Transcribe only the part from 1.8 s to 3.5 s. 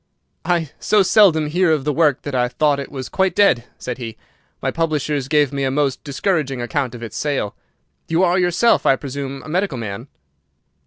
the work that I thought it was quite